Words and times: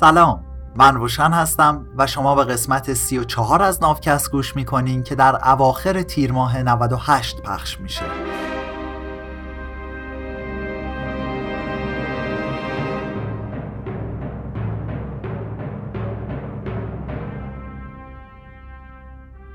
سلام. 0.00 0.44
من 0.76 0.94
روشن 0.94 1.30
هستم 1.30 1.86
و 1.96 2.06
شما 2.06 2.34
به 2.34 2.44
قسمت 2.44 2.94
34 2.94 3.62
از 3.62 3.82
نافکست 3.82 4.30
گوش 4.30 4.56
می‌کنین 4.56 5.02
که 5.02 5.14
در 5.14 5.48
اواخر 5.50 6.02
تیر 6.02 6.32
ماه 6.32 6.62
98 6.62 7.40
پخش 7.42 7.80
میشه. 7.80 8.04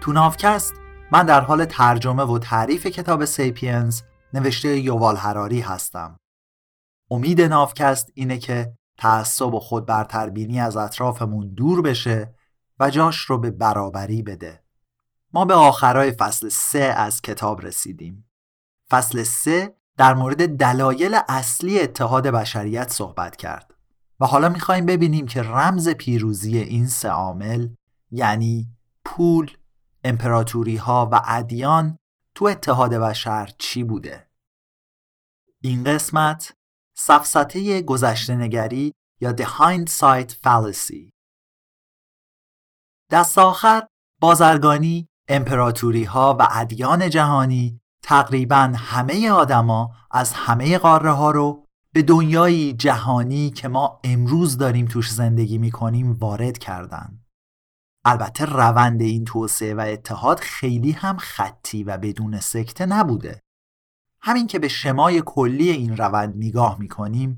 تو 0.02 0.14
نافکست 0.14 0.74
من 1.12 1.26
در 1.26 1.42
حال 1.42 1.66
ترجمه 1.66 2.24
و 2.24 2.40
تعریف 2.40 2.88
کتاب 2.88 3.26
سیپینز 3.26 4.02
نوشته 4.34 4.78
یووال 4.80 5.16
هراری 5.16 5.60
هستم. 5.62 6.18
امید 7.12 7.42
نافکست 7.42 8.12
اینه 8.14 8.38
که 8.38 8.74
تعصب 8.98 9.54
و 9.54 9.60
خود 9.60 9.86
برتربینی 9.86 10.60
از 10.60 10.78
اطرافمون 10.78 11.54
دور 11.54 11.82
بشه 11.82 12.36
و 12.80 12.90
جاش 12.90 13.18
رو 13.18 13.38
به 13.38 13.52
برابری 13.52 14.22
بده. 14.22 14.64
ما 15.34 15.46
به 15.46 15.54
آخرای 15.54 16.12
فصل 16.12 16.50
سه 16.50 16.80
از 16.80 17.22
کتاب 17.22 17.62
رسیدیم. 17.62 18.30
فصل 18.92 19.24
سه 19.24 19.76
در 19.98 20.14
مورد 20.14 20.58
دلایل 20.58 21.20
اصلی 21.30 21.80
اتحاد 21.80 22.28
بشریت 22.28 22.92
صحبت 22.92 23.36
کرد 23.36 23.74
و 24.20 24.26
حالا 24.26 24.50
می‌خوایم 24.50 24.86
ببینیم 24.86 25.26
که 25.26 25.42
رمز 25.42 25.90
پیروزی 25.90 26.58
این 26.58 26.88
سه 26.88 27.10
عامل 27.10 27.70
یعنی 28.12 28.68
پول، 29.06 29.52
امپراتوری 30.04 30.76
ها 30.76 31.10
و 31.12 31.22
ادیان 31.26 31.98
تو 32.36 32.46
اتحاد 32.46 32.94
بشر 32.94 33.50
چی 33.58 33.84
بوده؟ 33.84 34.28
این 35.62 35.84
قسمت 35.84 36.54
سفسته 36.96 37.82
گذشته 37.82 38.36
نگری 38.36 38.94
یا 39.22 39.34
The 39.36 39.46
Hindsight 39.46 40.32
Fallacy 40.32 41.10
دست 43.12 43.38
آخر 43.38 43.88
بازرگانی، 44.22 45.08
امپراتوری 45.28 46.04
ها 46.04 46.38
و 46.40 46.48
ادیان 46.52 47.10
جهانی 47.10 47.82
تقریبا 48.04 48.74
همه 48.76 49.32
آدما 49.32 49.96
از 50.12 50.34
همه 50.34 50.78
قاره 50.78 51.12
ها 51.12 51.32
رو 51.32 51.66
به 51.94 52.02
دنیایی 52.02 52.74
جهانی 52.74 53.50
که 53.50 53.68
ما 53.68 54.00
امروز 54.04 54.58
داریم 54.58 54.86
توش 54.86 55.12
زندگی 55.12 55.58
می 55.58 55.72
کنیم 55.72 56.14
وارد 56.14 56.58
کردند. 56.58 57.26
البته 58.06 58.46
روند 58.46 59.02
این 59.02 59.26
توسعه 59.26 59.74
و 59.74 59.80
اتحاد 59.80 60.40
خیلی 60.40 60.92
هم 60.92 61.18
خطی 61.18 61.84
و 61.84 61.98
بدون 61.98 62.40
سکته 62.40 62.86
نبوده 62.86 63.42
همین 64.26 64.48
که 64.48 64.60
به 64.60 64.68
شمای 64.68 65.24
کلی 65.26 65.70
این 65.70 65.98
روند 65.98 66.34
نگاه 66.38 66.80
می‌کنیم 66.80 67.38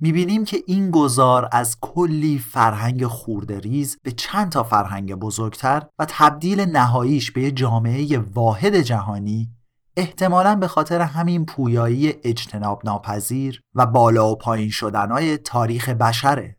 می‌بینیم 0.00 0.44
که 0.44 0.62
این 0.66 0.90
گذار 0.90 1.48
از 1.52 1.76
کلی 1.80 2.38
فرهنگ 2.38 3.06
خوردریز 3.06 3.98
به 4.02 4.12
چند 4.12 4.52
تا 4.52 4.62
فرهنگ 4.62 5.14
بزرگتر 5.14 5.86
و 5.98 6.06
تبدیل 6.08 6.60
نهاییش 6.60 7.30
به 7.30 7.50
جامعه 7.50 8.18
واحد 8.18 8.80
جهانی 8.80 9.50
احتمالا 9.96 10.54
به 10.54 10.68
خاطر 10.68 11.00
همین 11.00 11.46
پویایی 11.46 12.14
اجتناب 12.22 12.82
ناپذیر 12.84 13.60
و 13.74 13.86
بالا 13.86 14.30
و 14.30 14.36
پایین 14.36 14.70
شدنهای 14.70 15.38
تاریخ 15.38 15.88
بشره. 15.88 16.56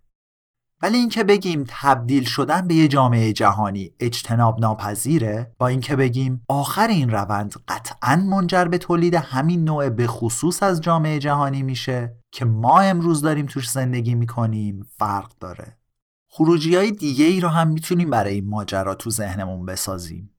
ولی 0.81 0.98
اینکه 0.98 1.23
بگیم 1.23 1.64
تبدیل 1.68 2.23
شدن 2.23 2.68
به 2.68 2.76
یه 2.76 2.88
جامعه 2.88 3.34
جهانی 3.34 3.92
اجتناب 4.00 4.59
ناپذیره 4.59 5.56
با 5.59 5.68
اینکه 5.68 5.95
بگیم 5.95 6.45
آخر 6.50 6.88
این 6.88 7.09
روند 7.09 7.54
قطعا 7.68 8.16
منجر 8.16 8.66
به 8.66 8.78
تولید 8.78 9.16
همین 9.16 9.64
نوع 9.64 9.90
به 9.90 10.08
خصوص 10.08 10.64
از 10.64 10.81
جامعه 10.81 11.20
جهانی 11.20 11.64
میشه 11.64 12.16
که 12.31 12.46
ما 12.46 12.80
امروز 12.80 13.22
داریم 13.22 13.46
توش 13.46 13.70
زندگی 13.70 14.16
می‌کنیم 14.16 14.88
فرق 14.98 15.31
داره. 15.40 15.78
خروجی 16.30 16.76
های 16.76 16.92
دیگه 16.92 17.26
ای 17.26 17.42
رو 17.42 17.50
هم 17.50 17.68
می‌تونیم 17.68 18.09
برای 18.09 18.34
این 18.34 18.50
ماجرا 18.50 18.96
تو 18.96 19.09
ذهنمون 19.09 19.66
بسازیم. 19.66 20.36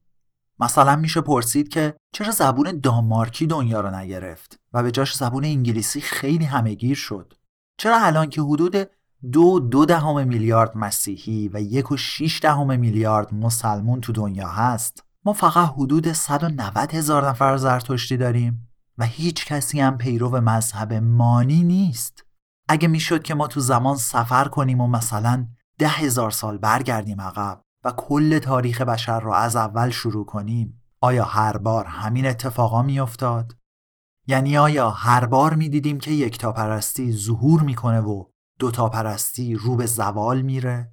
مثلا 0.59 0.95
میشه 0.95 1.21
پرسید 1.21 1.67
که 1.67 1.95
چرا 2.13 2.31
زبون 2.31 2.79
دانمارکی 2.79 3.47
دنیا 3.47 3.81
رو 3.81 3.95
نگرفت 3.95 4.59
و 4.73 4.83
به 4.83 4.91
جاش 4.91 5.15
زبون 5.15 5.45
انگلیسی 5.45 6.01
خیلی 6.01 6.45
همهگیر 6.45 6.95
شد؟ 6.95 7.33
چرا 7.77 7.99
الان 7.99 8.29
که 8.29 8.41
حدود 8.41 8.89
دو 9.31 9.59
دو 9.59 9.85
دهم 9.85 10.27
میلیارد 10.27 10.77
مسیحی 10.77 11.49
و 11.53 11.61
یک 11.61 11.91
و 11.91 11.97
شیش 11.97 12.41
دهم 12.41 12.79
میلیارد 12.79 13.33
مسلمون 13.33 14.01
تو 14.01 14.13
دنیا 14.13 14.47
هست 14.47 15.03
ما 15.25 15.33
فقط 15.33 15.73
حدود 15.77 16.11
190 16.11 16.93
هزار 16.93 17.29
نفر 17.29 17.57
زرتشتی 17.57 18.17
داریم 18.17 18.69
و 18.97 19.05
هیچ 19.05 19.45
کسی 19.45 19.79
هم 19.79 19.97
پیرو 19.97 20.41
مذهب 20.41 20.93
مانی 20.93 21.63
نیست 21.63 22.25
اگه 22.69 22.87
می‌شد 22.87 23.23
که 23.23 23.35
ما 23.35 23.47
تو 23.47 23.59
زمان 23.59 23.95
سفر 23.95 24.47
کنیم 24.47 24.81
و 24.81 24.87
مثلا 24.87 25.47
ده 25.79 25.87
هزار 25.87 26.31
سال 26.31 26.57
برگردیم 26.57 27.21
عقب 27.21 27.61
و 27.83 27.91
کل 27.91 28.39
تاریخ 28.39 28.81
بشر 28.81 29.19
رو 29.19 29.31
از 29.31 29.55
اول 29.55 29.89
شروع 29.89 30.25
کنیم 30.25 30.81
آیا 31.01 31.23
هر 31.23 31.57
بار 31.57 31.85
همین 31.85 32.25
اتفاقا 32.25 32.81
میافتاد؟ 32.81 33.55
یعنی 34.27 34.57
آیا 34.57 34.89
هر 34.89 35.25
بار 35.25 35.53
می‌دیدیم 35.53 35.99
که 35.99 36.11
یکتاپرستی 36.11 37.11
ظهور 37.11 37.61
می‌کنه 37.61 37.99
و 37.99 38.23
دوتا 38.59 38.89
پرستی 38.89 39.55
رو 39.55 39.75
به 39.75 39.85
زوال 39.85 40.41
میره. 40.41 40.91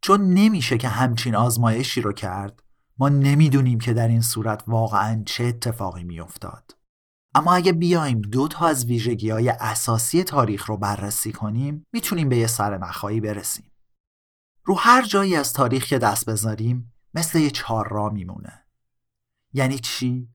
چون 0.00 0.34
نمیشه 0.34 0.78
که 0.78 0.88
همچین 0.88 1.34
آزمایشی 1.34 2.00
رو 2.00 2.12
کرد 2.12 2.62
ما 2.98 3.08
نمی‌دونیم 3.08 3.78
که 3.78 3.92
در 3.92 4.08
این 4.08 4.20
صورت 4.20 4.64
واقعا 4.66 5.22
چه 5.26 5.44
اتفاقی 5.44 6.04
میافتاد. 6.04 6.76
اما 7.34 7.54
اگه 7.54 7.72
بیایم 7.72 8.20
دو 8.20 8.48
تا 8.48 8.66
از 8.66 8.84
ویژگی 8.84 9.30
های 9.30 9.48
اساسی 9.48 10.24
تاریخ 10.24 10.66
رو 10.66 10.76
بررسی 10.76 11.32
کنیم 11.32 11.86
می‌تونیم 11.92 12.28
به 12.28 12.36
یه 12.36 12.46
سر 12.46 12.78
نخایی 12.78 13.20
برسیم. 13.20 13.70
رو 14.64 14.74
هر 14.78 15.02
جایی 15.02 15.36
از 15.36 15.52
تاریخ 15.52 15.86
که 15.86 15.98
دست 15.98 16.30
بذاریم 16.30 16.92
مثل 17.14 17.38
یه 17.38 17.50
چهار 17.50 17.88
را 17.88 18.08
میمونه. 18.08 18.64
یعنی 19.52 19.78
چی؟ 19.78 20.28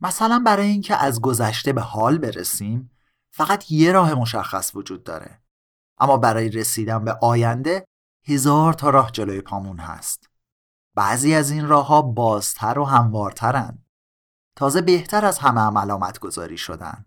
مثلا 0.00 0.42
برای 0.46 0.66
اینکه 0.66 0.96
از 0.96 1.20
گذشته 1.20 1.72
به 1.72 1.80
حال 1.80 2.18
برسیم 2.18 2.90
فقط 3.30 3.70
یه 3.70 3.92
راه 3.92 4.14
مشخص 4.14 4.74
وجود 4.74 5.04
داره. 5.04 5.42
اما 6.00 6.16
برای 6.16 6.48
رسیدن 6.48 7.04
به 7.04 7.12
آینده 7.12 7.84
هزار 8.26 8.72
تا 8.72 8.90
راه 8.90 9.10
جلوی 9.10 9.40
پامون 9.40 9.78
هست. 9.78 10.30
بعضی 10.94 11.34
از 11.34 11.50
این 11.50 11.68
راه 11.68 11.86
ها 11.86 12.02
بازتر 12.02 12.78
و 12.78 12.84
هموارترن. 12.84 13.84
تازه 14.56 14.80
بهتر 14.80 15.24
از 15.24 15.38
همه 15.38 15.60
هم 15.60 15.78
علامت 15.78 16.18
گذاری 16.18 16.58
شدن. 16.58 17.04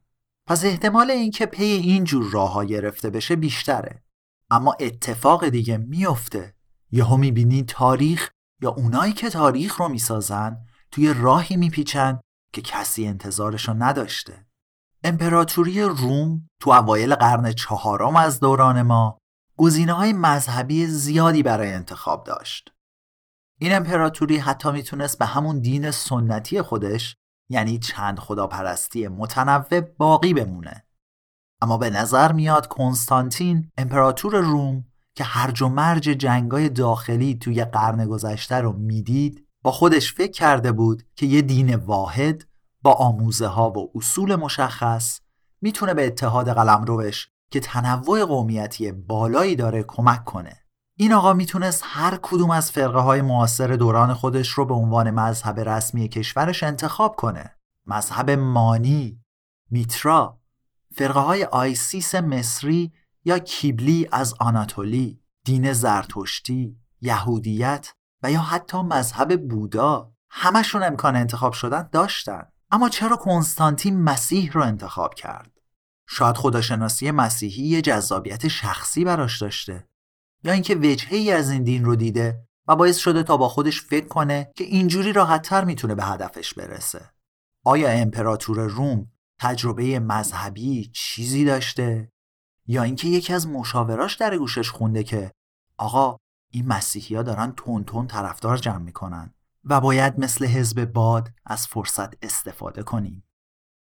پس 0.48 0.66
احتمال 0.66 1.12
اینکه 1.12 1.46
پی 1.46 1.64
این 1.64 2.04
جور 2.04 2.32
راه 2.32 2.52
ها 2.52 2.64
گرفته 2.64 3.10
بشه 3.10 3.36
بیشتره. 3.36 4.04
اما 4.50 4.76
اتفاق 4.80 5.48
دیگه 5.48 5.78
میفته 5.78 6.56
یهو 6.92 7.18
می‌بینی 7.18 7.64
تاریخ 7.64 8.30
یا 8.62 8.70
اونایی 8.70 9.14
که 9.14 9.30
تاریخ 9.30 9.76
رو 9.76 9.88
می‌سازن 9.90 10.58
توی 10.92 11.14
راهی 11.14 11.58
میپیچن 11.58 12.20
که 12.54 12.62
کسی 12.62 13.08
انتظارشو 13.08 13.74
نداشته. 13.74 14.46
امپراتوری 15.06 15.82
روم 15.82 16.50
تو 16.60 16.72
اوایل 16.72 17.16
قرن 17.16 17.52
چهارم 17.52 18.16
از 18.16 18.40
دوران 18.40 18.82
ما 18.82 19.18
گزینه 19.58 19.94
های 19.94 20.14
مذهبی 20.14 20.88
زیادی 20.88 21.44
برای 21.44 21.74
انتخاب 21.74 22.24
داشت. 22.24 22.74
این 23.60 23.76
امپراتوری 23.76 24.38
حتی 24.38 24.72
می‌تونست 24.72 25.20
به 25.20 25.26
همون 25.26 25.60
دین 25.60 25.92
سنتی 25.92 26.62
خودش 26.62 27.16
یعنی 27.50 27.80
چند 27.80 28.20
خداپرستی 28.20 29.08
متنوع 29.08 29.80
باقی 29.80 30.34
بمونه. 30.34 30.84
اما 31.62 31.78
به 31.78 31.90
نظر 31.90 32.32
میاد 32.32 32.68
کنستانتین 32.68 33.72
امپراتور 33.78 34.36
روم 34.36 34.86
که 35.16 35.24
هرج 35.24 35.62
و 35.62 35.68
مرج 35.68 36.04
جنگای 36.04 36.70
داخلی 36.70 37.36
توی 37.36 37.66
قرن 37.66 38.06
گذشته 38.06 38.56
رو 38.56 38.74
می‌دید 38.74 39.48
با 39.64 39.72
خودش 39.72 40.14
فکر 40.14 40.32
کرده 40.32 40.72
بود 40.72 41.04
که 41.16 41.26
یه 41.26 41.42
دین 41.42 41.76
واحد 41.76 42.44
با 42.84 42.92
آموزه 42.94 43.48
ها 43.48 43.70
و 43.72 43.92
اصول 43.96 44.36
مشخص 44.36 45.20
می‌تونه 45.62 45.94
به 45.94 46.08
اتحاد 46.08 46.50
قلمروش 46.50 47.30
که 47.52 47.60
تنوع 47.60 48.26
قومیتی 48.26 48.92
بالایی 48.92 49.56
داره 49.56 49.84
کمک 49.84 50.26
کنه. 50.26 50.58
این 50.98 51.14
آقا 51.14 51.34
می‌تونست 51.34 51.84
هر 51.86 52.20
کدوم 52.22 52.52
از 52.52 52.72
فرقه 52.72 53.00
های 53.00 53.22
معاصر 53.22 53.68
دوران 53.68 54.14
خودش 54.14 54.50
رو 54.50 54.66
به 54.66 54.74
عنوان 54.74 55.12
مذهب 55.12 55.60
رسمی 55.60 56.08
کشورش 56.08 56.64
انتخاب 56.64 57.16
کنه. 57.16 57.56
مذهب 57.86 58.32
مانی 58.32 59.20
میترا 59.70 60.40
فرقه 60.96 61.20
های 61.20 61.44
آیسیس 61.44 62.16
مصری 62.16 62.92
یا 63.26 63.40
کیبلی 63.40 64.08
از 64.12 64.34
آناتولی 64.40 65.20
دین 65.46 65.74
زرتشتی 65.74 66.78
یهودیت 67.02 67.94
و 68.24 68.32
یا 68.32 68.42
حتی 68.42 68.82
مذهب 68.82 69.48
بودا. 69.50 70.12
همشون 70.30 70.84
امکان 70.84 71.16
انتخاب 71.16 71.54
شدن 71.54 71.90
داشتن. 71.92 72.44
اما 72.74 72.90
چرا 72.90 73.16
کنستانتین 73.16 74.02
مسیح 74.02 74.52
رو 74.52 74.62
انتخاب 74.62 75.14
کرد؟ 75.14 75.52
شاید 76.08 76.38
خداشناسی 76.38 77.12
مسیحی 77.12 77.64
یه 77.64 77.82
جذابیت 77.82 78.48
شخصی 78.48 79.06
براش 79.06 79.42
داشته. 79.42 79.88
یا 80.44 80.54
اینکه 80.54 80.76
وجهی 80.76 81.32
از 81.32 81.52
این 81.52 81.64
دین 81.64 81.86
رو 81.86 81.96
دیده 81.96 82.48
و 82.68 82.76
باعث 82.76 82.98
شده 82.98 83.24
تا 83.24 83.38
با 83.38 83.50
خودش 83.50 83.82
فکر 83.82 84.08
کنه 84.08 84.52
که 84.56 84.64
اینجوری 84.64 85.14
راحتتر 85.14 85.64
می‌تونه 85.64 85.96
به 85.96 86.04
هدفش 86.04 86.54
برسه. 86.54 87.12
آیا 87.64 87.90
امپراتور 87.90 88.60
روم 88.60 89.12
تجربه 89.40 90.00
مذهبی 90.00 90.92
چیزی 90.94 91.46
داشته؟ 91.46 92.12
یا 92.68 92.84
اینکه 92.84 93.08
یکی 93.08 93.34
از 93.34 93.48
مشاوراش 93.48 94.16
در 94.16 94.38
گوشش 94.38 94.72
خونده 94.72 95.04
که 95.04 95.32
آقا 95.78 96.18
این 96.52 96.68
مسیحی 96.68 97.16
ها 97.16 97.24
دارن 97.24 97.54
تون 97.58 97.84
تون 97.84 98.08
طرفدار 98.08 98.58
جمع 98.58 98.78
می‌کنن. 98.78 99.34
و 99.66 99.82
باید 99.82 100.20
مثل 100.20 100.46
حزب 100.46 100.86
باد 100.86 101.30
از 101.46 101.68
فرصت 101.68 102.24
استفاده 102.24 102.84
کنیم. 102.84 103.24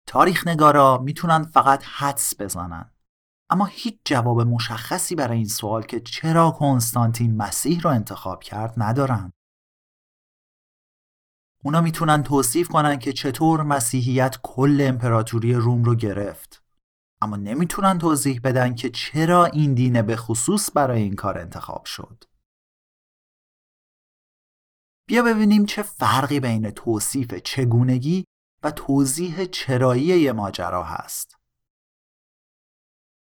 تاریخ 0.07 0.47
نگارا 0.47 0.97
می‌تونن 0.97 1.43
فقط 1.43 1.83
حدس 1.83 2.41
بزنن. 2.41 2.91
اما 3.49 3.65
هیچ 3.65 3.99
جواب 4.05 4.41
مشخصی 4.41 5.15
برای 5.15 5.37
این 5.37 5.47
سوال 5.47 5.83
که 5.83 5.99
چرا 5.99 6.51
کنستانتین 6.51 7.37
مسیح 7.37 7.81
رو 7.81 7.89
انتخاب 7.89 8.43
کرد 8.43 8.73
ندارن. 8.77 9.33
اونا 11.63 11.81
می‌تونن 11.81 12.23
توصیف 12.23 12.67
کنن 12.67 12.99
که 12.99 13.13
چطور 13.13 13.63
مسیحیت 13.63 14.37
کل 14.43 14.77
امپراتوری 14.81 15.53
روم 15.53 15.83
رو 15.83 15.95
گرفت. 15.95 16.63
اما 17.21 17.35
نمی‌تونن 17.35 17.97
توضیح 17.97 18.39
بدن 18.43 18.75
که 18.75 18.89
چرا 18.89 19.45
این 19.45 19.73
دینه 19.73 20.01
به 20.01 20.15
خصوص 20.15 20.69
برای 20.75 21.01
این 21.01 21.15
کار 21.15 21.37
انتخاب 21.37 21.85
شد. 21.85 22.23
بیا 25.07 25.23
ببینیم 25.23 25.65
چه 25.65 25.81
فرقی 25.81 26.39
بین 26.39 26.71
توصیف 26.71 27.33
چگونگی 27.33 28.25
و 28.63 28.71
توضیح 28.71 29.45
چرایی 29.45 30.31
ماجرا 30.31 30.83
هست. 30.83 31.35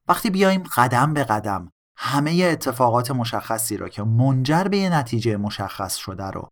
وقتی 0.08 0.30
بیایم 0.30 0.64
قدم 0.76 1.14
به 1.14 1.24
قدم 1.24 1.72
همه 1.98 2.50
اتفاقات 2.52 3.12
مشخصی 3.12 3.78
را 3.78 3.90
که 3.90 4.04
منجر 4.04 4.64
به 4.64 4.90
نتیجه 4.90 5.38
مشخص 5.38 5.96
شده 5.96 6.26
رو 6.26 6.50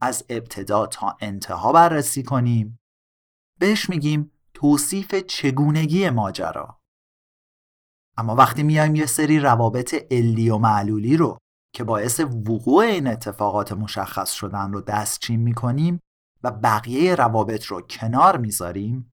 از 0.00 0.24
ابتدا 0.28 0.86
تا 0.86 1.16
انتها 1.20 1.72
بررسی 1.72 2.22
کنیم 2.22 2.78
بهش 3.58 3.90
میگیم 3.90 4.32
توصیف 4.54 5.14
چگونگی 5.14 6.10
ماجرا 6.10 6.80
اما 8.16 8.34
وقتی 8.34 8.62
میایم 8.62 8.94
یه 8.94 9.06
سری 9.06 9.38
روابط 9.38 9.94
علی 10.10 10.50
و 10.50 10.58
معلولی 10.58 11.16
رو 11.16 11.38
که 11.72 11.84
باعث 11.84 12.20
وقوع 12.20 12.84
این 12.84 13.06
اتفاقات 13.06 13.72
مشخص 13.72 14.32
شدن 14.32 14.72
رو 14.72 14.80
دستچین 14.80 15.40
می‌کنیم 15.40 16.00
و 16.42 16.50
بقیه 16.50 17.14
روابط 17.14 17.64
رو 17.64 17.80
کنار 17.80 18.36
می‌ذاریم 18.36 19.12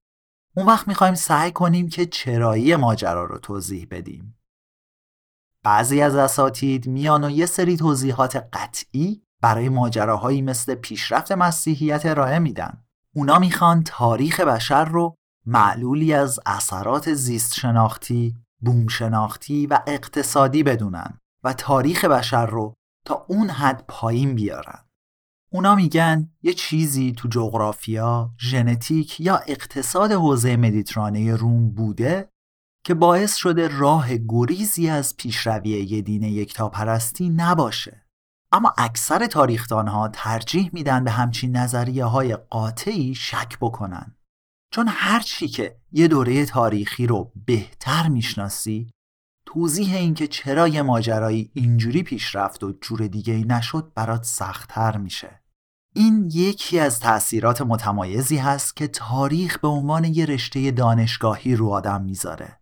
اون 0.56 0.66
وقت 0.66 0.88
می‌خوایم 0.88 1.14
سعی 1.14 1.52
کنیم 1.52 1.88
که 1.88 2.06
چرایی 2.06 2.76
ماجرا 2.76 3.24
رو 3.24 3.38
توضیح 3.38 3.86
بدیم. 3.90 4.38
بعضی 5.64 6.00
از 6.00 6.14
اساتید 6.14 6.86
میان 6.86 7.24
و 7.24 7.30
یه 7.30 7.46
سری 7.46 7.76
توضیحات 7.76 8.36
قطعی 8.52 9.22
برای 9.42 9.68
ماجراهایی 9.68 10.42
مثل 10.42 10.74
پیشرفت 10.74 11.32
مسیحیت 11.32 12.06
ارائه 12.06 12.38
میدن. 12.38 12.84
اونا 13.14 13.38
می‌خوان 13.38 13.84
تاریخ 13.84 14.40
بشر 14.40 14.84
رو 14.84 15.14
معلولی 15.46 16.14
از 16.14 16.40
اثرات 16.46 17.14
زیست 17.14 17.54
شناختی، 17.54 18.36
بوم 18.60 18.88
شناختی 18.88 19.66
و 19.66 19.80
اقتصادی 19.86 20.62
بدونن. 20.62 21.18
تاریخ 21.52 22.04
بشر 22.04 22.46
رو 22.46 22.74
تا 23.06 23.26
اون 23.28 23.50
حد 23.50 23.84
پایین 23.88 24.34
بیارن. 24.34 24.84
اونا 25.52 25.74
میگن 25.74 26.30
یه 26.42 26.52
چیزی 26.52 27.12
تو 27.12 27.28
جغرافیا، 27.28 28.34
ژنتیک 28.40 29.20
یا 29.20 29.36
اقتصاد 29.36 30.12
حوزه 30.12 30.56
مدیترانه 30.56 31.36
روم 31.36 31.70
بوده 31.70 32.28
که 32.84 32.94
باعث 32.94 33.34
شده 33.34 33.68
راه 33.78 34.08
گریزی 34.28 34.88
از 34.88 35.16
پیشروی 35.16 35.70
یه 35.70 36.02
دین 36.02 36.22
یکتاپرستی 36.22 37.28
نباشه. 37.28 38.06
اما 38.52 38.74
اکثر 38.78 39.26
تاریخدانها 39.26 40.08
ترجیح 40.08 40.70
میدن 40.72 41.04
به 41.04 41.10
همچین 41.10 41.56
نظریه 41.56 42.04
های 42.04 42.36
قاطعی 42.36 43.14
شک 43.14 43.58
بکنن. 43.60 44.16
چون 44.72 44.86
هر 44.88 45.20
چی 45.20 45.48
که 45.48 45.80
یه 45.92 46.08
دوره 46.08 46.46
تاریخی 46.46 47.06
رو 47.06 47.32
بهتر 47.46 48.08
می‌شناسی 48.08 48.90
توضیح 49.52 49.94
اینکه 49.94 50.26
چرا 50.26 50.68
یه 50.68 50.82
ماجرایی 50.82 51.50
اینجوری 51.54 52.02
پیش 52.02 52.36
رفت 52.36 52.64
و 52.64 52.72
جور 52.80 53.06
دیگه 53.06 53.34
ای 53.34 53.44
نشد 53.44 53.92
برات 53.94 54.24
سختتر 54.24 54.96
میشه. 54.96 55.40
این 55.94 56.30
یکی 56.32 56.78
از 56.78 57.00
تأثیرات 57.00 57.62
متمایزی 57.62 58.36
هست 58.36 58.76
که 58.76 58.88
تاریخ 58.88 59.58
به 59.58 59.68
عنوان 59.68 60.04
یه 60.04 60.26
رشته 60.26 60.70
دانشگاهی 60.70 61.56
رو 61.56 61.68
آدم 61.68 62.02
می‌ذاره. 62.02 62.60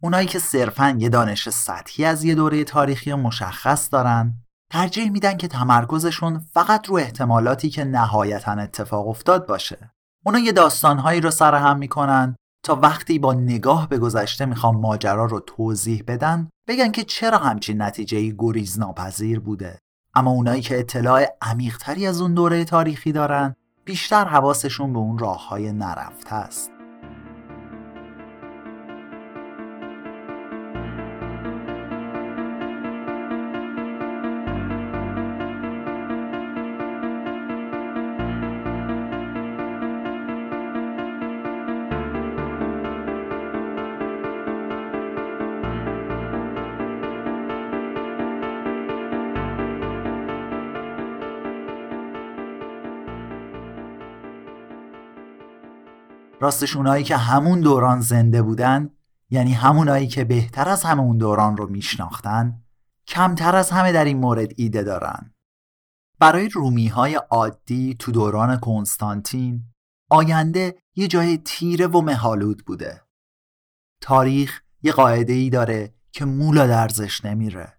اونایی 0.00 0.26
که 0.26 0.38
صرفا 0.38 0.96
یه 0.98 1.08
دانش 1.08 1.48
سطحی 1.48 2.04
از 2.04 2.24
یه 2.24 2.34
دوره 2.34 2.64
تاریخی 2.64 3.14
مشخص 3.14 3.88
دارن 3.92 4.34
ترجیح 4.70 5.10
میدن 5.10 5.36
که 5.36 5.48
تمرکزشون 5.48 6.38
فقط 6.38 6.88
رو 6.88 6.96
احتمالاتی 6.96 7.70
که 7.70 7.84
نهایتا 7.84 8.52
اتفاق 8.52 9.08
افتاد 9.08 9.46
باشه. 9.46 9.92
اونا 10.24 10.38
یه 10.38 10.52
داستانهایی 10.52 11.20
رو 11.20 11.30
سرهم 11.30 11.78
می‌کنن 11.78 12.36
تا 12.64 12.76
وقتی 12.76 13.18
با 13.18 13.32
نگاه 13.34 13.88
به 13.88 13.98
گذشته 13.98 14.46
می‌خوام 14.46 14.76
ماجرا 14.76 15.24
رو 15.24 15.40
توضیح 15.40 16.04
بدن 16.06 16.48
بگن 16.68 16.90
که 16.90 17.04
چرا 17.04 17.38
همچین 17.38 17.82
نتیجه 17.82 18.34
گریز 18.38 18.78
ناپذیر 18.78 19.40
بوده. 19.40 19.78
اما 20.14 20.30
اونایی 20.30 20.62
که 20.62 20.78
اطلاع 20.78 21.26
عمیقتری 21.42 22.06
از 22.06 22.20
اون 22.20 22.34
دوره 22.34 22.64
تاریخی 22.64 23.12
دارن 23.12 23.54
بیشتر 23.84 24.24
حواسشون 24.24 24.92
به 24.92 24.98
اون 24.98 25.18
راه 25.18 25.48
های 25.48 25.72
نرفته 25.72 26.34
است. 26.34 26.81
راستش 56.42 56.76
اونایی 56.76 57.04
که 57.04 57.16
همون 57.16 57.60
دوران 57.60 58.00
زنده 58.00 58.42
بودن 58.42 58.90
یعنی 59.30 59.52
همونایی 59.52 60.06
که 60.06 60.24
بهتر 60.24 60.68
از 60.68 60.82
همه 60.82 61.02
اون 61.02 61.18
دوران 61.18 61.56
رو 61.56 61.68
میشناختن 61.68 62.62
کمتر 63.06 63.56
از 63.56 63.70
همه 63.70 63.92
در 63.92 64.04
این 64.04 64.18
مورد 64.18 64.52
ایده 64.56 64.82
دارن. 64.82 65.34
برای 66.18 66.48
رومی 66.48 66.88
های 66.88 67.14
عادی 67.14 67.96
تو 67.98 68.12
دوران 68.12 68.56
کنستانتین 68.56 69.64
آینده 70.10 70.74
یه 70.96 71.08
جای 71.08 71.38
تیره 71.38 71.86
و 71.86 72.00
مهالود 72.00 72.64
بوده. 72.66 73.02
تاریخ 74.00 74.60
یه 74.82 74.92
قاعده 74.92 75.32
ای 75.32 75.50
داره 75.50 75.94
که 76.12 76.24
مولا 76.24 76.66
درزش 76.66 77.24
نمیره. 77.24 77.78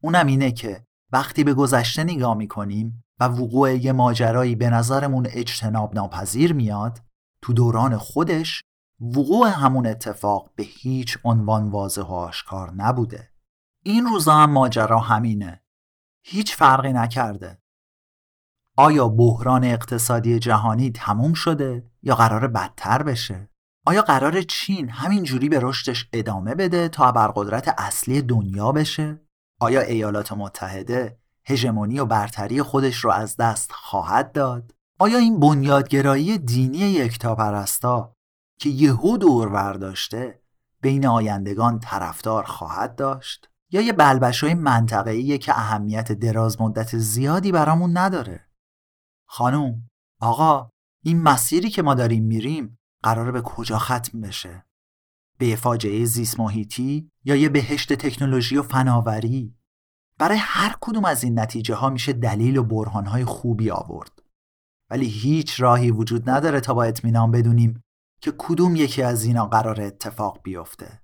اونم 0.00 0.26
اینه 0.26 0.52
که 0.52 0.86
وقتی 1.12 1.44
به 1.44 1.54
گذشته 1.54 2.04
نگاه 2.04 2.36
می‌کنیم 2.36 3.04
و 3.20 3.24
وقوع 3.24 3.76
یه 3.76 3.92
ماجرایی 3.92 4.54
به 4.54 4.70
نظرمون 4.70 5.26
اجتناب 5.30 5.94
ناپذیر 5.94 6.52
میاد 6.52 7.11
تو 7.42 7.52
دوران 7.52 7.96
خودش 7.96 8.62
وقوع 9.00 9.48
همون 9.48 9.86
اتفاق 9.86 10.50
به 10.56 10.62
هیچ 10.62 11.18
عنوان 11.24 11.70
واضح 11.70 12.02
و 12.02 12.12
آشکار 12.12 12.70
نبوده 12.70 13.30
این 13.84 14.06
روزا 14.06 14.34
هم 14.34 14.50
ماجرا 14.50 14.98
همینه 14.98 15.62
هیچ 16.24 16.56
فرقی 16.56 16.92
نکرده 16.92 17.62
آیا 18.76 19.08
بحران 19.08 19.64
اقتصادی 19.64 20.38
جهانی 20.38 20.90
تموم 20.90 21.32
شده 21.34 21.90
یا 22.02 22.14
قرار 22.14 22.48
بدتر 22.48 23.02
بشه؟ 23.02 23.48
آیا 23.86 24.02
قرار 24.02 24.42
چین 24.42 24.88
همین 24.88 25.22
جوری 25.22 25.48
به 25.48 25.58
رشدش 25.62 26.08
ادامه 26.12 26.54
بده 26.54 26.88
تا 26.88 27.08
ابرقدرت 27.08 27.74
اصلی 27.78 28.22
دنیا 28.22 28.72
بشه؟ 28.72 29.20
آیا 29.60 29.80
ایالات 29.80 30.32
متحده 30.32 31.18
هژمونی 31.44 31.98
و 31.98 32.04
برتری 32.04 32.62
خودش 32.62 32.96
رو 32.96 33.10
از 33.10 33.36
دست 33.36 33.72
خواهد 33.72 34.32
داد؟ 34.32 34.74
آیا 35.02 35.18
این 35.18 35.40
بنیادگرایی 35.40 36.38
دینی 36.38 36.78
یکتاپرستا 36.78 38.16
که 38.60 38.68
یهو 38.68 39.16
دور 39.16 39.48
برداشته 39.48 40.42
بین 40.80 41.06
آیندگان 41.06 41.78
طرفدار 41.78 42.44
خواهد 42.44 42.96
داشت؟ 42.96 43.48
یا 43.70 43.80
یه 43.80 43.92
بلبشوی 43.92 44.54
منطقه‌ایه 44.54 45.38
که 45.38 45.58
اهمیت 45.58 46.12
دراز 46.12 46.60
مدت 46.60 46.98
زیادی 46.98 47.52
برامون 47.52 47.96
نداره؟ 47.96 48.48
خانوم 49.28 49.90
آقا 50.20 50.70
این 51.04 51.22
مسیری 51.22 51.70
که 51.70 51.82
ما 51.82 51.94
داریم 51.94 52.24
میریم 52.24 52.78
قراره 53.02 53.32
به 53.32 53.42
کجا 53.42 53.78
ختم 53.78 54.20
بشه؟ 54.20 54.66
به 55.38 55.56
فاجعه 55.56 56.04
زیست 56.04 56.40
محیطی 56.40 57.10
یا 57.24 57.36
یه 57.36 57.48
بهشت 57.48 57.92
تکنولوژی 57.92 58.56
و 58.56 58.62
فناوری؟ 58.62 59.56
برای 60.18 60.38
هر 60.40 60.76
کدوم 60.80 61.04
از 61.04 61.24
این 61.24 61.38
نتیجه 61.38 61.74
ها 61.74 61.90
میشه 61.90 62.12
دلیل 62.12 62.56
و 62.56 62.64
برهان 62.64 63.06
های 63.06 63.24
خوبی 63.24 63.70
آورد. 63.70 64.21
ولی 64.92 65.06
هیچ 65.06 65.60
راهی 65.60 65.90
وجود 65.90 66.30
نداره 66.30 66.60
تا 66.60 66.74
با 66.74 66.84
اطمینان 66.84 67.30
بدونیم 67.30 67.84
که 68.20 68.32
کدوم 68.38 68.76
یکی 68.76 69.02
از 69.02 69.24
اینا 69.24 69.46
قرار 69.46 69.80
اتفاق 69.80 70.40
بیفته. 70.42 71.02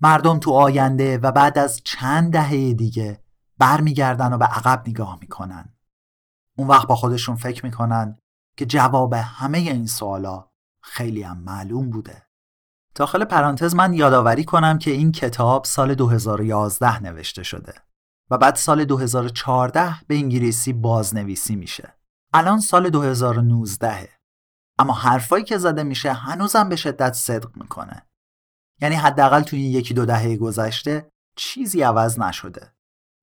مردم 0.00 0.38
تو 0.38 0.50
آینده 0.50 1.18
و 1.18 1.32
بعد 1.32 1.58
از 1.58 1.80
چند 1.84 2.32
دهه 2.32 2.72
دیگه 2.72 3.24
برمیگردن 3.58 4.32
و 4.32 4.38
به 4.38 4.44
عقب 4.44 4.88
نگاه 4.88 5.18
می‌کنن. 5.20 5.74
اون 6.58 6.68
وقت 6.68 6.88
با 6.88 6.96
خودشون 6.96 7.36
فکر 7.36 7.64
می‌کنن 7.64 8.18
که 8.56 8.66
جواب 8.66 9.12
همه 9.12 9.58
این 9.58 9.86
سوالا 9.86 10.48
خیلی 10.82 11.22
هم 11.22 11.38
معلوم 11.38 11.90
بوده. 11.90 12.22
داخل 12.94 13.24
پرانتز 13.24 13.74
من 13.74 13.94
یادآوری 13.94 14.44
کنم 14.44 14.78
که 14.78 14.90
این 14.90 15.12
کتاب 15.12 15.64
سال 15.64 15.94
2011 15.94 17.02
نوشته 17.02 17.42
شده 17.42 17.74
و 18.30 18.38
بعد 18.38 18.54
سال 18.54 18.84
2014 18.84 19.94
به 20.06 20.14
انگلیسی 20.14 20.72
بازنویسی 20.72 21.56
میشه. 21.56 22.03
الان 22.36 22.60
سال 22.60 22.90
2019 22.90 24.08
اما 24.78 24.92
حرفایی 24.92 25.44
که 25.44 25.58
زده 25.58 25.82
میشه 25.82 26.12
هنوزم 26.12 26.68
به 26.68 26.76
شدت 26.76 27.12
صدق 27.12 27.56
می‌کنه. 27.56 28.06
یعنی 28.80 28.94
حداقل 28.94 29.42
توی 29.42 29.58
این 29.58 29.72
یکی 29.72 29.94
دو 29.94 30.06
دهه 30.06 30.36
گذشته 30.36 31.10
چیزی 31.36 31.82
عوض 31.82 32.18
نشده. 32.18 32.74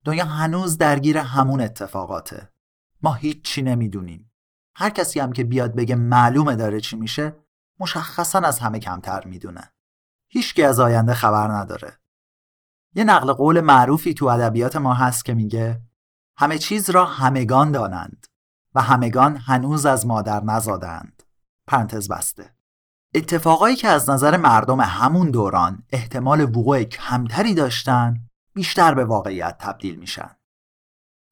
دنیا 0.05 0.25
هنوز 0.25 0.77
درگیر 0.77 1.17
همون 1.17 1.61
اتفاقاته. 1.61 2.51
ما 3.01 3.13
هیچی 3.13 3.61
نمی‌دونیم. 3.61 4.31
هر 4.75 4.89
کسی 4.89 5.19
هم 5.19 5.33
که 5.33 5.43
بیاد 5.43 5.75
بگه 5.75 5.95
معلومه 5.95 6.55
داره 6.55 6.79
چی 6.79 6.95
میشه 6.95 7.35
مشخصا 7.79 8.39
از 8.39 8.59
همه 8.59 8.79
کمتر 8.79 9.25
می‌دونه. 9.25 9.71
هیچکی 10.29 10.63
از 10.63 10.79
آینده 10.79 11.13
خبر 11.13 11.47
نداره. 11.47 11.97
یه 12.95 13.03
نقل 13.03 13.33
قول 13.33 13.61
معروفی 13.61 14.13
تو 14.13 14.25
ادبیات 14.25 14.75
ما 14.75 14.93
هست 14.93 15.25
که 15.25 15.33
میگه 15.33 15.81
همه 16.37 16.57
چیز 16.57 16.89
را 16.89 17.05
همگان 17.05 17.71
دانند. 17.71 18.27
و 18.75 18.81
همگان 18.81 19.37
هنوز 19.37 19.85
از 19.85 20.05
مادر 20.05 20.43
نزادند. 20.43 21.23
پرانتز 21.67 22.07
بسته. 22.07 22.55
اتفاقایی 23.13 23.75
که 23.75 23.87
از 23.87 24.09
نظر 24.09 24.37
مردم 24.37 24.81
همون 24.81 25.31
دوران 25.31 25.83
احتمال 25.89 26.41
وقوع 26.41 26.83
کمتری 26.83 27.53
داشتن 27.53 28.17
بیشتر 28.53 28.93
به 28.93 29.05
واقعیت 29.05 29.57
تبدیل 29.59 29.95
میشن. 29.95 30.35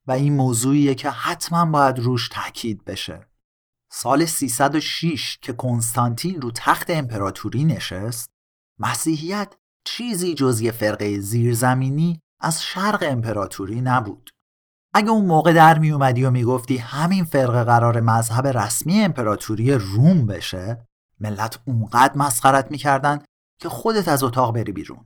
و 0.07 0.11
این 0.11 0.35
موضوعیه 0.35 0.95
که 0.95 1.09
حتما 1.09 1.65
باید 1.65 1.99
روش 1.99 2.29
تاکید 2.29 2.85
بشه. 2.85 3.29
سال 3.91 4.25
306 4.25 5.37
که 5.41 5.53
کنستانتین 5.53 6.41
رو 6.41 6.51
تخت 6.51 6.89
امپراتوری 6.89 7.65
نشست 7.65 8.31
مسیحیت 8.79 9.55
چیزی 9.83 10.33
جز 10.33 10.61
یه 10.61 10.71
فرقه 10.71 11.19
زیرزمینی 11.19 12.19
از 12.39 12.63
شرق 12.63 13.03
امپراتوری 13.07 13.81
نبود. 13.81 14.29
اگه 14.93 15.09
اون 15.09 15.25
موقع 15.25 15.53
در 15.53 15.79
می 15.79 15.91
اومدی 15.91 16.23
و 16.23 16.31
می‌گفتی 16.31 16.77
همین 16.77 17.23
فرقه 17.23 17.63
قرار 17.63 18.01
مذهب 18.01 18.47
رسمی 18.47 19.01
امپراتوری 19.01 19.73
روم 19.73 20.25
بشه 20.25 20.87
ملت 21.19 21.59
اونقدر 21.65 22.17
مسخرت 22.17 22.71
می‌کردن 22.71 23.19
که 23.59 23.69
خودت 23.69 24.07
از 24.07 24.23
اتاق 24.23 24.53
بری 24.53 24.71
بیرون. 24.71 25.05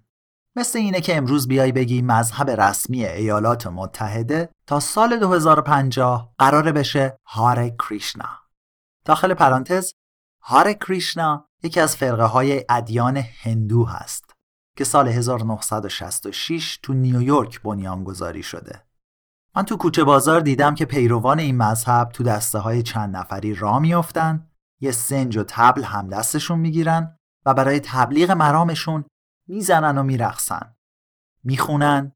مثل 0.55 0.79
اینه 0.79 1.01
که 1.01 1.17
امروز 1.17 1.47
بیای 1.47 1.71
بگی 1.71 2.01
مذهب 2.01 2.49
رسمی 2.49 3.05
ایالات 3.05 3.67
متحده 3.67 4.49
تا 4.67 4.79
سال 4.79 5.19
2050 5.19 6.33
قراره 6.37 6.71
بشه 6.71 7.17
هار 7.25 7.69
کریشنا 7.69 8.29
داخل 9.05 9.33
پرانتز 9.33 9.93
هار 10.41 10.73
کریشنا 10.73 11.47
یکی 11.63 11.79
از 11.79 11.97
فرقه 11.97 12.23
های 12.23 12.65
ادیان 12.69 13.17
هندو 13.17 13.85
هست 13.85 14.33
که 14.77 14.83
سال 14.83 15.07
1966 15.07 16.79
تو 16.83 16.93
نیویورک 16.93 17.61
بنیانگذاری 17.61 18.43
شده. 18.43 18.85
من 19.55 19.63
تو 19.63 19.77
کوچه 19.77 20.03
بازار 20.03 20.39
دیدم 20.39 20.75
که 20.75 20.85
پیروان 20.85 21.39
این 21.39 21.57
مذهب 21.57 22.09
تو 22.09 22.23
دسته 22.23 22.59
های 22.59 22.83
چند 22.83 23.15
نفری 23.15 23.55
را 23.55 23.79
میافتن. 23.79 24.47
یه 24.81 24.91
سنج 24.91 25.37
و 25.37 25.43
تبل 25.47 25.83
هم 25.83 26.07
دستشون 26.07 26.59
می‌گیرن 26.59 27.17
و 27.45 27.53
برای 27.53 27.79
تبلیغ 27.79 28.31
مرامشون 28.31 29.05
می‌زنن 29.47 29.97
و 29.97 30.03
میرقصن. 30.03 30.75
می‌خونن. 31.43 32.11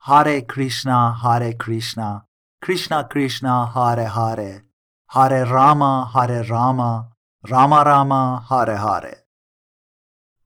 هاره 0.00 0.40
کریشنا 0.40 1.10
هاره 1.10 1.52
کریشنا. 1.52 2.28
کریشنا 2.66 3.02
کریشنا 3.02 3.64
هاره 3.64 4.08
هاره. 4.08 4.64
هاره 5.10 5.44
راما 5.44 6.04
هاره 6.04 6.42
راما. 6.42 7.12
راما 7.44 7.82
راما 7.82 8.36
هاره 8.36 8.78
هاره. 8.78 9.26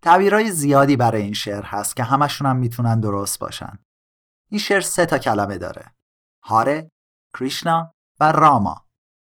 تعبیرهای 0.02 0.50
زیادی 0.50 0.96
برای 0.96 1.22
این 1.22 1.32
شعر 1.32 1.64
هست 1.64 1.96
که 1.96 2.04
همشون 2.04 2.46
هم 2.46 2.56
می‌تونن 2.56 3.00
درست 3.00 3.38
باشن. 3.38 3.78
این 4.50 4.58
شعر 4.58 4.80
سه 4.80 5.06
تا 5.06 5.18
کلمه 5.18 5.58
داره. 5.58 5.94
هاره 6.42 6.90
کریشنا 7.38 7.94
و 8.20 8.32
راما 8.32 8.84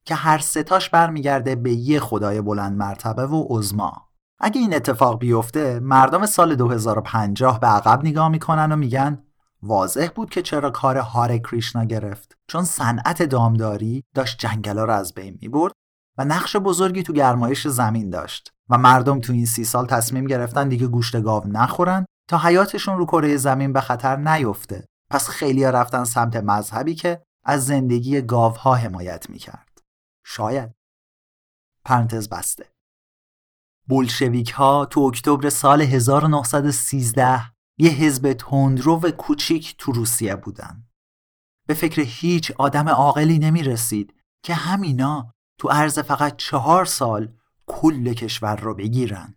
که 0.06 0.16
هر 0.16 0.38
ستاش 0.38 0.90
برمیگرده 0.90 1.56
به 1.56 1.72
یه 1.74 2.00
خدای 2.00 2.42
بلند 2.42 2.78
مرتبه 2.78 3.28
و 3.28 3.46
عزما 3.50 4.10
اگه 4.40 4.62
این 4.62 4.76
اتفاق 4.76 5.20
بیفته 5.20 5.80
مردم 5.80 6.26
سال 6.26 6.56
2050 6.56 7.60
به 7.60 7.68
عقب 7.68 8.06
نگاه 8.06 8.30
می‌کنن 8.30 8.72
و 8.72 8.76
میگن 8.76 9.24
واضح 9.64 10.08
بود 10.16 10.30
که 10.30 10.42
چرا 10.42 10.72
کار 10.72 10.98
هار 10.98 11.38
کریشنا 11.38 11.84
گرفت. 11.84 12.38
چون 12.48 12.64
صنعت 12.64 13.24
دامداری 13.24 14.04
داشت 14.16 14.40
جنگلا 14.40 14.84
رو 14.84 14.94
از 14.94 15.14
بین 15.14 15.38
می‌برد 15.42 15.74
و 16.18 16.26
نقش 16.26 16.56
بزرگی 16.56 17.04
تو 17.04 17.14
گرمایش 17.14 17.68
زمین 17.68 18.10
داشت. 18.10 18.54
و 18.70 18.78
مردم 18.78 19.20
تو 19.20 19.34
این 19.34 19.46
سی 19.46 19.64
سال 19.64 19.86
تصمیم 19.86 20.26
گرفتن 20.26 20.70
دیگه 20.70 20.88
گوشت 20.88 21.22
گاو 21.22 21.48
نخورن 21.48 22.06
تا 22.30 22.38
حیاتشون 22.38 22.98
رو 22.98 23.06
کره 23.06 23.38
زمین 23.38 23.74
به 23.74 23.82
خطر 23.82 24.16
نیفته. 24.16 24.86
پس 25.14 25.30
خیلی 25.30 25.64
رفتن 25.64 26.04
سمت 26.04 26.36
مذهبی 26.36 26.96
که 26.96 27.26
از 27.44 27.66
زندگی 27.66 28.22
گاوها 28.22 28.76
حمایت 28.76 29.30
می‌کرد 29.30 29.82
شاید 30.26 30.76
پرانتز 31.86 32.30
بسته 32.30 32.74
بولشویک 33.88 34.50
ها 34.50 34.86
تو 34.86 35.00
اکتبر 35.00 35.50
سال 35.50 35.82
1913 35.82 37.42
یه 37.78 37.90
حزب 37.90 38.34
تندرو 38.34 39.00
و 39.00 39.12
کوچیک 39.12 39.76
تو 39.78 39.92
روسیه 39.92 40.36
بودن. 40.36 40.88
به 41.68 41.74
فکر 41.74 42.02
هیچ 42.02 42.52
آدم 42.52 42.90
عاقلی 42.90 43.40
نمی 43.40 43.64
رسید 43.64 44.14
که 44.44 44.54
همینا 44.54 45.34
تو 45.60 45.70
عرض 45.70 46.00
فقط 46.00 46.36
چهار 46.38 46.86
سال 46.86 47.34
کل 47.68 48.14
کشور 48.14 48.56
رو 48.56 48.74
بگیرن. 48.74 49.36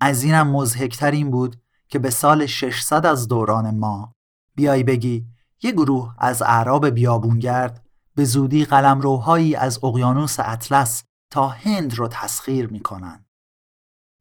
از 0.00 0.22
اینم 0.22 0.50
مزهکتر 0.50 1.10
این 1.10 1.30
بود 1.30 1.62
که 1.88 1.98
به 1.98 2.10
سال 2.10 2.46
600 2.46 3.06
از 3.06 3.28
دوران 3.28 3.78
ما 3.78 4.13
بیای 4.54 4.82
بگی 4.82 5.26
یه 5.62 5.72
گروه 5.72 6.14
از 6.18 6.42
اعراب 6.42 6.86
بیابونگرد 6.86 7.86
به 8.14 8.24
زودی 8.24 8.64
قلمروهایی 8.64 9.56
از 9.56 9.84
اقیانوس 9.84 10.36
اطلس 10.40 11.04
تا 11.30 11.48
هند 11.48 11.94
رو 11.94 12.08
تسخیر 12.08 12.66
می‌کنن. 12.66 13.24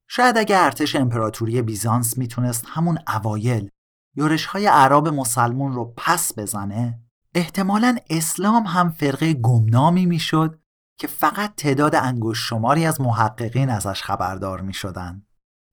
شاید 0.09 0.37
اگه 0.37 0.57
ارتش 0.57 0.95
امپراتوری 0.95 1.61
بیزانس 1.61 2.17
می‌تونست 2.17 2.65
همون 2.67 2.99
اوایل 3.07 3.69
یورش 4.15 4.45
های 4.45 4.67
عرب 4.67 5.07
مسلمون 5.07 5.73
رو 5.73 5.93
پس 5.97 6.39
بزنه 6.39 6.99
احتمالا 7.35 7.97
اسلام 8.09 8.63
هم 8.63 8.89
فرقه 8.89 9.33
گمنامی 9.33 10.05
می‌شد 10.05 10.59
که 10.97 11.07
فقط 11.07 11.55
تعداد 11.55 11.95
انگوش 11.95 12.49
شماری 12.49 12.85
از 12.85 13.01
محققین 13.01 13.69
ازش 13.69 14.03
خبردار 14.03 14.61
می 14.61 14.73
شدن. 14.73 15.25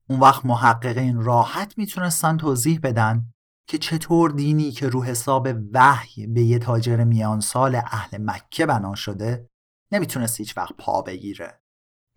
اون 0.09 0.21
وقت 0.21 0.47
محققین 0.47 1.23
راحت 1.23 1.79
می‌تونستن 1.79 2.37
توضیح 2.37 2.81
بدن 2.83 3.25
که 3.71 3.79
چطور 3.79 4.31
دینی 4.31 4.73
که 4.73 4.89
رو 4.89 5.05
حساب 5.05 5.49
وحی 5.73 6.27
به 6.27 6.43
یه 6.43 6.59
تاجر 6.59 7.05
میان 7.05 7.41
سال 7.41 7.75
اهل 7.75 8.19
مکه 8.21 8.67
بنا 8.67 8.95
شده 8.95 9.51
نمی‌تونست 9.93 10.41
هیچ 10.41 10.57
وقت 10.57 10.73
پا 10.79 11.03
بگیره. 11.03 11.61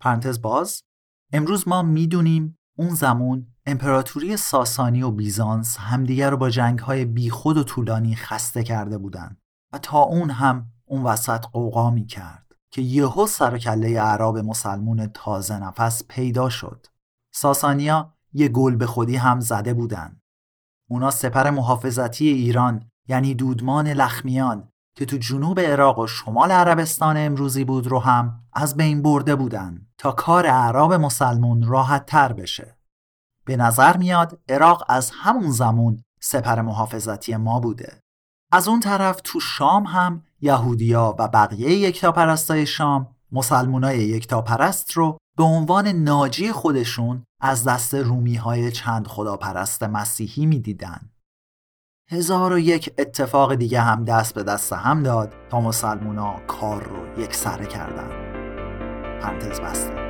پرانتز 0.00 0.42
باز 0.42 0.82
امروز 1.32 1.68
ما 1.68 1.82
می‌دونیم 1.82 2.58
اون 2.78 2.88
زمان 2.88 3.46
امپراتوری 3.66 4.36
ساسانی 4.36 5.02
و 5.02 5.10
بیزانس 5.10 5.76
همدیگر 5.78 6.30
رو 6.30 6.36
با 6.36 6.50
جنگهای 6.50 7.04
بیخود 7.04 7.56
و 7.56 7.64
طولانی 7.64 8.16
خسته 8.16 8.64
کرده 8.64 8.98
بودند 8.98 9.42
و 9.72 9.78
تا 9.78 9.98
اون 9.98 10.30
هم 10.30 10.72
اون 10.84 11.02
وسط 11.02 11.44
قوقا 11.44 11.90
می 11.90 12.06
کرد 12.06 12.52
که 12.70 12.82
یهو 12.82 13.26
سر 13.26 13.58
کله 13.58 13.88
اعراب 13.88 14.38
مسلمون 14.38 15.06
تازه 15.06 15.58
نفس 15.58 16.02
پیدا 16.08 16.48
شد 16.48 16.86
ساسانیا 17.34 18.14
یه 18.32 18.48
گل 18.48 18.76
به 18.76 18.86
خودی 18.86 19.16
هم 19.16 19.40
زده 19.40 19.74
بودن 19.74 20.20
اونا 20.94 21.10
سپر 21.10 21.50
محافظتی 21.50 22.28
ایران 22.28 22.90
یعنی 23.08 23.34
دودمان 23.34 23.88
لخمیان 23.88 24.68
که 24.96 25.06
تو 25.06 25.16
جنوب 25.16 25.60
عراق 25.60 25.98
و 25.98 26.06
شمال 26.06 26.50
عربستان 26.50 27.16
امروزی 27.16 27.64
بود 27.64 27.86
رو 27.86 27.98
هم 27.98 28.40
از 28.52 28.76
بین 28.76 29.02
برده 29.02 29.36
بودن 29.36 29.86
تا 29.98 30.12
کار 30.12 30.46
اعراب 30.46 30.92
مسلمون 30.92 31.62
راحت 31.62 32.06
تر 32.06 32.32
بشه. 32.32 32.76
به 33.46 33.56
نظر 33.56 33.96
میاد 33.96 34.40
عراق 34.48 34.84
از 34.88 35.10
همون 35.14 35.50
زمان 35.50 36.02
سپر 36.20 36.60
محافظتی 36.60 37.36
ما 37.36 37.60
بوده. 37.60 38.00
از 38.52 38.68
اون 38.68 38.80
طرف 38.80 39.20
تو 39.24 39.40
شام 39.40 39.84
هم 39.84 40.22
یهودیا 40.40 41.16
و 41.18 41.28
بقیه 41.28 41.70
یکتاپرستای 41.70 42.66
شام 42.66 43.16
مسلمونای 43.32 43.98
یکتاپرست 43.98 44.92
رو 44.92 45.18
به 45.36 45.44
عنوان 45.44 45.88
ناجی 45.88 46.52
خودشون 46.52 47.24
از 47.40 47.64
دست 47.64 47.94
رومی 47.94 48.34
های 48.34 48.72
چند 48.72 49.06
خداپرست 49.06 49.82
مسیحی 49.82 50.46
می‌دیدن. 50.46 51.10
هزار 52.10 52.52
و 52.52 52.58
یک 52.58 52.94
اتفاق 52.98 53.54
دیگه 53.54 53.80
هم 53.80 54.04
دست 54.04 54.34
به 54.34 54.42
دست 54.42 54.72
هم 54.72 55.02
داد 55.02 55.34
تا 55.50 55.60
مسلمونا 55.60 56.40
کار 56.46 56.82
رو 56.82 57.22
یک 57.22 57.34
سره 57.34 57.66
کردن 57.66 58.08
پرانتز 59.20 59.60
بسته 59.60 60.03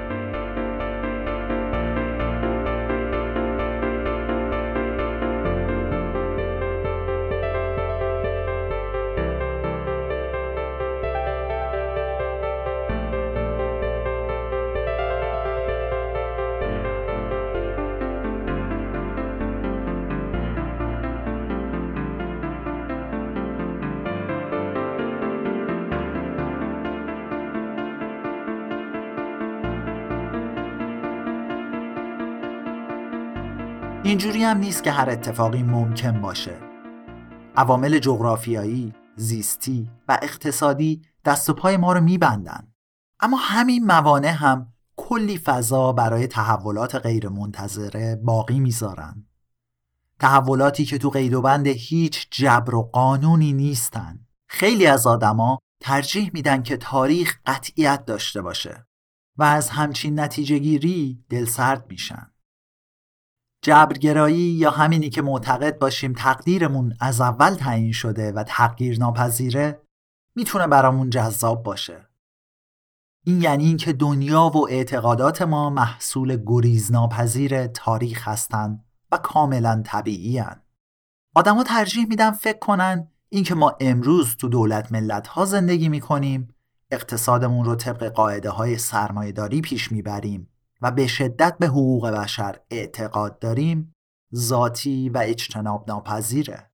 اینجوری 34.05 34.45
هم 34.45 34.59
نیست 34.59 34.85
که 34.85 34.91
هر 34.91 35.11
اتفاقی 35.11 35.63
ممکن 35.63 36.21
باشه. 36.21 36.57
عوامل 37.57 37.99
جغرافیایی، 37.99 38.95
زیستی 39.17 39.91
و 40.09 40.19
اقتصادی 40.23 41.03
دست 41.25 41.51
و 41.51 41.53
پای 41.55 41.77
ما 41.77 41.93
رو 41.93 42.01
میبندن. 42.01 42.73
اما 43.21 43.37
همین 43.37 43.87
موانع 43.87 44.33
هم 44.33 44.73
کلی 44.97 45.39
فضا 45.39 45.93
برای 45.93 46.27
تحولات 46.27 46.95
غیرمنتظره 46.95 48.17
باقی 48.17 48.61
می‌ذارن. 48.61 49.27
تحولاتی 50.21 50.85
که 50.85 50.99
تو 50.99 51.11
قید 51.11 51.35
و 51.35 51.43
بند 51.43 51.67
هیچ 51.67 52.29
جبر 52.31 52.75
و 52.75 52.83
قانونی 52.83 53.53
نیستن. 53.53 54.27
خیلی 54.47 54.87
از 54.87 55.07
آدما 55.07 55.59
ترجیح 55.81 56.31
میدن 56.35 56.63
که 56.63 56.77
تاریخ 56.77 57.39
قطعیت 57.47 58.05
داشته 58.05 58.43
باشه 58.43 58.87
و 59.37 59.43
از 59.43 59.69
همچین 59.69 60.21
نتیجه 60.21 60.59
گیری 60.59 61.25
دلسرد 61.29 61.87
میشن. 61.89 62.34
جبرگرایی 63.65 64.37
یا 64.37 64.71
همینی 64.71 65.11
که 65.11 65.23
معتقد 65.23 65.79
باشیم 65.79 66.13
تقدیرمون 66.13 66.97
از 67.01 67.21
اول 67.21 67.55
تعیین 67.55 67.93
شده 67.93 68.33
و 68.33 68.45
تغییر 68.47 68.99
ناپذیره 68.99 69.81
می‌تونه 70.37 70.67
برامون 70.67 71.11
جذاب 71.11 71.63
باشه 71.63 72.09
این 73.27 73.43
یعنی 73.43 73.65
اینکه 73.65 73.93
دنیا 73.93 74.51
و 74.55 74.69
اعتقادات 74.69 75.43
ما 75.43 75.71
محصول 75.71 76.43
گریزناپذیر 76.47 77.67
تاریخ 77.67 78.29
هستند 78.29 78.85
و 79.13 79.17
کاملا 79.17 79.83
طبیعی 79.87 80.39
هن. 80.39 80.63
آدما 81.35 81.65
ترجیح 81.65 82.07
میدن 82.09 82.31
فکر 82.31 82.59
کنن 82.59 83.09
اینکه 83.29 83.55
ما 83.55 83.77
امروز 83.81 84.37
تو 84.37 84.49
دولت 84.49 84.93
ملت 84.93 85.27
ها 85.27 85.45
زندگی 85.45 85.89
می‌کنیم 85.89 86.55
اقتصادمون 86.91 87.65
رو 87.65 87.75
طبق 87.75 88.09
قاعده 88.09 88.51
های 88.51 88.79
سرمایهداری 88.79 89.61
پیش 89.61 89.93
می‌بریم 89.93 90.54
و 90.85 90.91
به 90.91 91.07
شدت 91.07 91.57
به 91.59 91.67
حقوق 91.67 92.09
بشر 92.09 92.61
اعتقاد 92.71 93.39
داریم 93.39 93.95
ذاتی 94.35 95.09
و 95.09 95.19
اجتناب 95.25 95.85
ناپذیره 95.89 96.71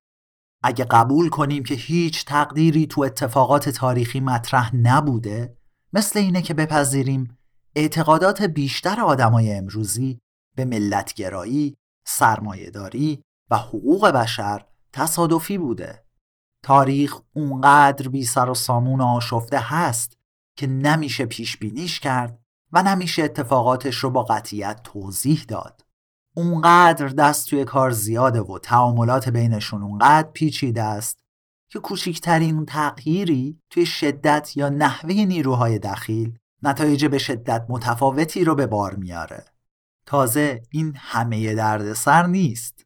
اگه 0.63 0.85
قبول 0.85 1.29
کنیم 1.29 1.63
که 1.63 1.75
هیچ 1.75 2.25
تقدیری 2.25 2.87
تو 2.87 3.01
اتفاقات 3.01 3.69
تاریخی 3.69 4.19
مطرح 4.19 4.75
نبوده 4.75 5.57
مثل 5.93 6.19
اینه 6.19 6.41
که 6.41 6.53
بپذیریم 6.53 7.37
اعتقادات 7.75 8.41
بیشتر 8.41 9.01
آدمای 9.01 9.53
امروزی 9.53 10.19
به 10.55 10.65
ملتگرایی، 10.65 11.77
سرمایهداری 12.05 13.23
و 13.49 13.57
حقوق 13.57 14.07
بشر 14.07 14.65
تصادفی 14.93 15.57
بوده. 15.57 16.05
تاریخ 16.63 17.21
اونقدر 17.33 18.07
بی 18.07 18.23
سر 18.23 18.49
و 18.49 18.53
سامون 18.53 19.01
آشفته 19.01 19.59
هست 19.59 20.17
که 20.57 20.67
نمیشه 20.67 21.25
پیش 21.25 21.57
بینیش 21.57 21.99
کرد 21.99 22.40
و 22.73 22.83
نمیشه 22.83 23.23
اتفاقاتش 23.23 23.95
رو 23.95 24.09
با 24.09 24.23
قطیت 24.23 24.79
توضیح 24.83 25.45
داد. 25.47 25.85
اونقدر 26.35 27.07
دست 27.07 27.49
توی 27.49 27.65
کار 27.65 27.91
زیاده 27.91 28.41
و 28.41 28.59
تعاملات 28.59 29.29
بینشون 29.29 29.83
اونقدر 29.83 30.29
پیچیده 30.33 30.83
است 30.83 31.19
که 31.69 31.79
کوچکترین 31.79 32.65
تغییری 32.65 33.59
توی 33.69 33.85
شدت 33.85 34.57
یا 34.57 34.69
نحوه 34.69 35.13
نیروهای 35.13 35.79
دخیل 35.79 36.37
نتایج 36.63 37.05
به 37.05 37.17
شدت 37.17 37.65
متفاوتی 37.69 38.43
رو 38.43 38.55
به 38.55 38.67
بار 38.67 38.95
میاره. 38.95 39.45
تازه 40.05 40.63
این 40.69 40.93
همه 40.95 41.55
دردسر 41.55 42.27
نیست. 42.27 42.85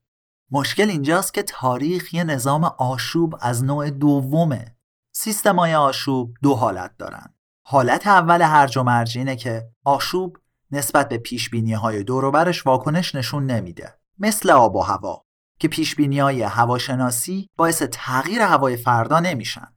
مشکل 0.51 0.89
اینجاست 0.89 1.33
که 1.33 1.43
تاریخ 1.43 2.13
یه 2.13 2.23
نظام 2.23 2.63
آشوب 2.63 3.35
از 3.41 3.63
نوع 3.63 3.89
دومه. 3.89 4.75
سیستمای 5.11 5.75
آشوب 5.75 6.33
دو 6.43 6.55
حالت 6.55 6.97
دارن. 6.97 7.34
حالت 7.67 8.07
اول 8.07 8.41
هرج 8.41 8.77
و 8.77 8.83
مرج 8.83 9.17
اینه 9.17 9.35
که 9.35 9.69
آشوب 9.85 10.37
نسبت 10.71 11.09
به 11.09 11.17
پیش 11.17 11.49
های 11.81 12.03
دوروبرش 12.03 12.67
واکنش 12.67 13.15
نشون 13.15 13.45
نمیده. 13.45 13.99
مثل 14.19 14.49
آب 14.49 14.75
و 14.75 14.81
هوا. 14.81 15.21
که 15.59 15.67
پیش 15.67 15.99
های 15.99 16.41
هواشناسی 16.41 17.49
باعث 17.57 17.83
تغییر 17.91 18.41
هوای 18.41 18.77
فردا 18.77 19.19
نمیشن. 19.19 19.67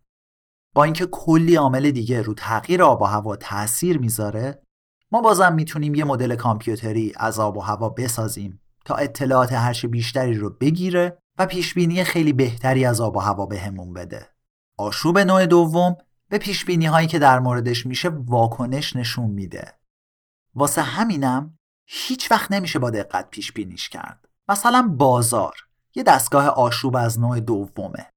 با 0.75 0.85
اینکه 0.85 1.07
کلی 1.07 1.57
عامل 1.57 1.91
دیگه 1.91 2.23
رو 2.23 2.35
تغییر 2.35 2.83
آب 2.83 3.03
و 3.03 3.05
هوا 3.05 3.37
تاثیر 3.37 3.99
می‌ذاره 3.99 4.63
ما 5.13 5.21
بازم 5.21 5.55
می‌تونیم 5.55 5.95
یه 5.95 6.05
مدل 6.05 6.37
کامپیوتری 6.37 7.13
از 7.17 7.41
آب 7.41 7.57
و 7.57 7.61
هوا 7.61 7.89
بسازیم 7.89 8.61
تا 8.85 8.95
اطلاعات 8.95 9.53
هرچه 9.53 9.89
بیشتری 9.89 10.35
رو 10.35 10.51
بگیره 10.51 11.19
و 11.39 11.47
پیشبینی 11.47 12.05
خیلی 12.05 12.33
بهتری 12.33 12.85
از 12.85 13.01
آب 13.01 13.17
و 13.17 13.21
هوا 13.21 13.47
بهمون 13.47 13.93
بده. 13.93 14.29
آشوب 14.79 15.19
نوع 15.19 15.47
دوم 15.47 15.97
به 16.29 16.39
پیش 16.39 16.71
هایی 16.71 17.09
که 17.09 17.19
در 17.19 17.39
موردش 17.39 17.87
میشه 17.87 18.09
واکنش 18.09 18.97
نشون 18.97 19.31
میده. 19.31 19.79
واسه 20.55 20.83
همینم 20.83 21.59
هیچ 21.87 22.31
وقت 22.31 22.53
نمیشه 22.53 22.79
با 22.79 22.91
دقت 22.91 23.31
پیش 23.31 23.53
بینیش 23.53 23.89
کرد. 23.89 24.29
مثلا 24.49 24.95
بازار 24.99 25.55
یه 25.95 26.03
دستگاه 26.03 26.47
آشوب 26.47 26.97
از 26.97 27.21
نوع 27.21 27.41
دومه 27.41 28.11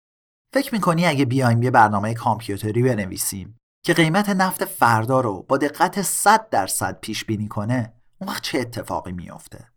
فکر 0.54 0.74
می‌کنی 0.74 1.06
اگه 1.06 1.26
بیایم 1.26 1.64
یه 1.64 1.72
برنامه 1.72 2.14
کامپیوتری 2.14 2.84
بنویسیم 2.84 3.58
که 3.86 3.94
قیمت 3.94 4.30
نفت 4.30 4.66
فردا 4.66 5.22
رو 5.22 5.46
با 5.48 5.58
دقت 5.58 6.02
100 6.02 6.50
درصد 6.50 7.00
پیش 7.00 7.26
بینی 7.26 7.48
کنه 7.48 7.94
اون 8.22 8.30
وقت 8.30 8.44
چه 8.44 8.60
اتفاقی 8.60 9.12
میافته 9.12 9.72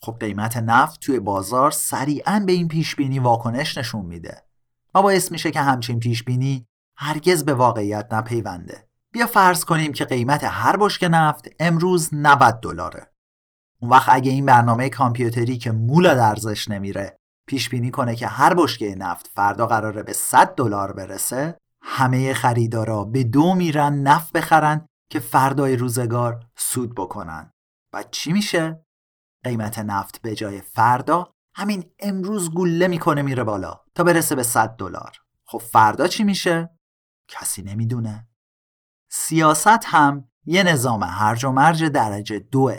خب 0.00 0.16
قیمت 0.20 0.56
نفت 0.56 1.00
توی 1.00 1.20
بازار 1.20 1.70
سریعا 1.70 2.42
به 2.46 2.52
این 2.52 2.68
پیش 2.68 2.96
بینی 2.96 3.18
واکنش 3.18 3.78
نشون 3.78 4.04
میده 4.04 4.42
و 4.94 5.02
باعث 5.02 5.32
میشه 5.32 5.50
که 5.50 5.60
همچین 5.60 6.00
پیش 6.00 6.22
بینی 6.22 6.66
هرگز 6.96 7.44
به 7.44 7.54
واقعیت 7.54 8.12
نپیونده. 8.12 8.88
بیا 9.12 9.26
فرض 9.26 9.64
کنیم 9.64 9.92
که 9.92 10.04
قیمت 10.04 10.44
هر 10.44 10.76
بشک 10.76 11.08
نفت 11.10 11.48
امروز 11.60 12.08
90 12.12 12.60
دلاره. 12.60 13.12
اون 13.80 13.90
وقت 13.90 14.08
اگه 14.08 14.30
این 14.30 14.46
برنامه 14.46 14.88
کامپیوتری 14.88 15.58
که 15.58 15.72
مولا 15.72 16.26
ارزش 16.26 16.68
نمیره 16.68 17.18
پیش 17.46 17.68
بینی 17.68 17.90
کنه 17.90 18.16
که 18.16 18.26
هر 18.26 18.54
بشکه 18.54 18.94
نفت 18.94 19.30
فردا 19.34 19.66
قراره 19.66 20.02
به 20.02 20.12
100 20.12 20.54
دلار 20.54 20.92
برسه 20.92 21.58
همه 21.82 22.34
خریدارا 22.34 23.04
به 23.04 23.24
دو 23.24 23.54
میرن 23.54 23.94
نفت 23.94 24.32
بخرن 24.32 24.86
که 25.10 25.20
فردای 25.20 25.76
روزگار 25.76 26.40
سود 26.56 26.94
بکنن. 26.94 27.50
و 27.94 28.02
چی 28.10 28.32
میشه؟ 28.32 28.84
قیمت 29.44 29.78
نفت 29.78 30.22
به 30.22 30.34
جای 30.34 30.60
فردا 30.60 31.32
همین 31.54 31.84
امروز 31.98 32.50
گله 32.54 32.88
می‌کنه 32.88 33.22
میره 33.22 33.44
بالا 33.44 33.80
تا 33.94 34.04
برسه 34.04 34.34
به 34.34 34.42
100 34.42 34.76
دلار. 34.76 35.12
خب 35.44 35.58
فردا 35.58 36.06
چی 36.06 36.24
میشه؟ 36.24 36.70
کسی 37.28 37.62
نمی‌دونه. 37.62 38.28
سیاست 39.10 39.84
هم 39.84 40.28
یه 40.44 40.62
نظام 40.62 41.02
هرج 41.02 41.44
و 41.44 41.52
مرج 41.52 41.84
درجه 41.84 42.38
دوه. 42.38 42.78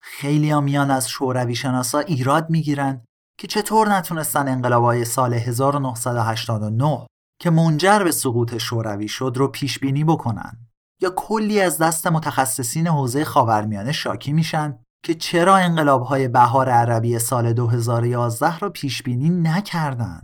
خیلی 0.00 0.50
ها 0.50 0.60
میان 0.60 0.90
از 0.90 1.08
شوروی 1.08 1.54
شناسا 1.54 1.98
ایراد 1.98 2.50
می‌گیرن 2.50 3.04
که 3.38 3.46
چطور 3.46 3.88
نتونستن 3.88 4.48
انقلابای 4.48 5.04
سال 5.04 5.34
1989 5.34 7.06
که 7.40 7.50
منجر 7.50 7.98
به 8.04 8.10
سقوط 8.12 8.58
شوروی 8.58 9.08
شد 9.08 9.32
رو 9.36 9.48
پیش 9.48 9.78
بینی 9.78 10.04
بکنن. 10.04 10.68
یا 11.00 11.10
کلی 11.16 11.60
از 11.60 11.78
دست 11.78 12.06
متخصصین 12.06 12.86
حوزه 12.86 13.24
خاورمیانه 13.24 13.92
شاکی 13.92 14.32
میشن 14.32 14.78
که 15.04 15.14
چرا 15.14 15.56
انقلابهای 15.56 16.28
بهار 16.28 16.68
عربی 16.68 17.18
سال 17.18 17.52
2011 17.52 18.58
رو 18.58 18.70
پیش 18.70 19.02
بینی 19.02 19.30
نکردن. 19.30 20.22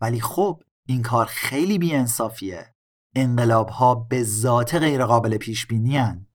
ولی 0.00 0.20
خب 0.20 0.62
این 0.86 1.02
کار 1.02 1.26
خیلی 1.26 1.78
بیانصافیه. 1.78 2.69
انقلابها 3.14 3.94
به 3.94 4.22
ذات 4.22 4.74
غیرقابل 4.74 5.36
پیش 5.36 5.66
بینی 5.66 6.26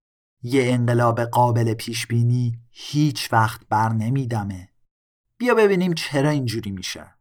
یه 0.41 0.73
انقلاب 0.73 1.21
قابل 1.21 1.73
پیش 1.73 2.07
بینی 2.07 2.59
هیچ 2.71 3.33
وقت 3.33 3.61
بر 3.69 3.89
نمیدمه. 3.89 4.69
بیا 5.37 5.55
ببینیم 5.55 5.93
چرا 5.93 6.29
اینجوری 6.29 6.71
میشه. 6.71 7.15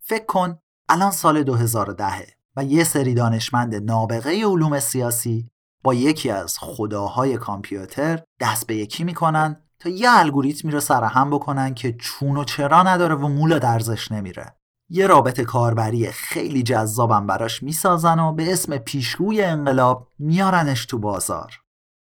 فکر 0.00 0.24
کن 0.24 0.58
الان 0.88 1.10
سال 1.10 1.42
2010 1.42 2.26
و 2.56 2.64
یه 2.64 2.84
سری 2.84 3.14
دانشمند 3.14 3.74
نابغه 3.74 4.44
علوم 4.44 4.80
سیاسی 4.80 5.50
با 5.84 5.94
یکی 5.94 6.30
از 6.30 6.58
خداهای 6.58 7.36
کامپیوتر 7.36 8.22
دست 8.40 8.66
به 8.66 8.76
یکی 8.76 9.04
می‌کنن 9.04 9.56
تا 9.78 9.88
یه 9.90 10.08
الگوریتمی 10.10 10.70
رو 10.70 10.80
سرهم 10.80 11.30
بکنن 11.30 11.74
که 11.74 11.92
چون 11.92 12.36
و 12.36 12.44
چرا 12.44 12.82
نداره 12.82 13.14
و 13.14 13.28
مولا 13.28 13.58
درزش 13.58 14.12
نمیره. 14.12 14.56
یه 14.94 15.06
رابطه 15.06 15.44
کاربری 15.44 16.10
خیلی 16.10 16.62
جذابم 16.62 17.26
براش 17.26 17.62
می‌سازن 17.62 18.18
و 18.18 18.32
به 18.32 18.52
اسم 18.52 18.78
پیشگوی 18.78 19.42
انقلاب 19.42 20.08
میارنش 20.18 20.86
تو 20.86 20.98
بازار. 20.98 21.60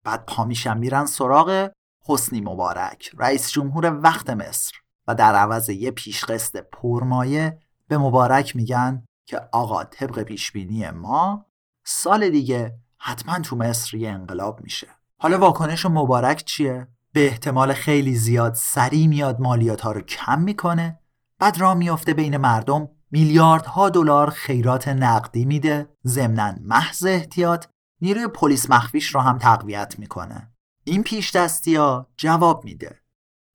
بعد 0.04 0.24
پا 0.26 0.44
میشن 0.44 0.78
میرن 0.78 1.06
سراغ 1.06 1.70
حسنی 2.06 2.40
مبارک 2.40 3.10
رئیس 3.18 3.50
جمهور 3.50 4.00
وقت 4.02 4.30
مصر 4.30 4.72
و 5.06 5.14
در 5.14 5.34
عوض 5.34 5.68
یه 5.68 5.90
پیشقسط 5.90 6.64
پرمایه 6.72 7.58
به 7.88 7.98
مبارک 7.98 8.56
میگن 8.56 9.04
که 9.26 9.40
آقا 9.52 9.84
طبق 9.84 10.22
پیشبینی 10.22 10.90
ما 10.90 11.46
سال 11.84 12.30
دیگه 12.30 12.78
حتما 12.98 13.38
تو 13.38 13.56
مصر 13.56 13.96
یه 13.96 14.10
انقلاب 14.10 14.60
میشه 14.62 14.88
حالا 15.20 15.38
واکنش 15.38 15.86
مبارک 15.86 16.44
چیه؟ 16.44 16.88
به 17.12 17.26
احتمال 17.26 17.72
خیلی 17.72 18.14
زیاد 18.14 18.54
سریع 18.54 19.06
میاد 19.06 19.40
مالیات 19.40 19.80
ها 19.80 19.92
رو 19.92 20.00
کم 20.00 20.40
می‌کنه 20.40 20.97
بعد 21.38 21.58
را 21.58 21.74
میافته 21.74 22.14
بین 22.14 22.36
مردم 22.36 22.88
میلیاردها 23.10 23.90
دلار 23.90 24.30
خیرات 24.30 24.88
نقدی 24.88 25.44
میده 25.44 25.88
ضمنا 26.06 26.54
محض 26.60 27.06
احتیاط 27.06 27.66
نیروی 28.00 28.26
پلیس 28.26 28.70
مخفیش 28.70 29.14
رو 29.14 29.20
هم 29.20 29.38
تقویت 29.38 29.98
می‌کنه. 29.98 30.52
این 30.84 31.02
پیش 31.02 31.36
دستی 31.36 31.76
ها 31.76 32.08
جواب 32.16 32.64
میده. 32.64 33.00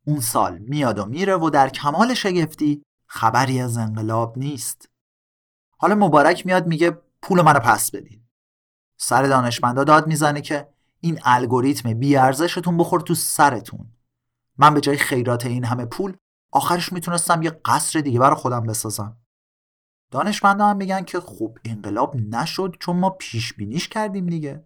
اون 0.06 0.20
سال 0.20 0.58
میاد 0.58 1.00
و 1.00 1.06
میره 1.06 1.36
و 1.36 1.50
در 1.50 1.70
کمال 1.70 2.14
شگفتی 2.14 2.84
خبری 3.06 3.62
از 3.62 3.78
انقلاب 3.78 4.38
نیست. 4.38 4.90
حالا 5.78 5.96
مبارک 5.96 6.46
میاد 6.46 6.68
میگه 6.68 6.98
پول 7.22 7.42
منو 7.42 7.60
پس 7.60 7.92
بدین. 7.92 8.24
سر 8.98 9.24
دانشمندا 9.24 9.84
داد 9.84 10.08
می‌زنه 10.08 10.42
که 10.42 10.70
این 11.00 11.20
الگوریتم 11.24 11.94
بیارزشتون 11.94 12.78
بخور 12.78 13.02
تو 13.02 13.16
سرتون. 13.16 13.92
من 14.58 14.74
به 14.74 14.82
جای 14.82 14.98
خیرات 14.98 15.46
این 15.46 15.66
همه 15.66 15.86
پول 15.86 16.18
آخرش 16.54 16.94
می‌تونستم 16.94 17.42
یه 17.42 17.50
قصر 17.66 18.02
دیگه 18.02 18.20
برای 18.20 18.36
خودم 18.36 18.64
بسازم. 18.64 19.18
دانشمندا 20.12 20.68
هم 20.68 20.78
میگن 20.78 21.04
که 21.04 21.20
خوب 21.20 21.60
انقلاب 21.66 22.16
نشد 22.16 22.78
چون 22.80 23.00
ما 23.00 23.10
پیش 23.10 23.54
بینیش 23.54 23.88
کردیم 23.88 24.26
دیگه. 24.26 24.66